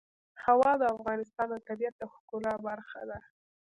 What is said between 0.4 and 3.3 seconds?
هوا د افغانستان د طبیعت د ښکلا برخه ده.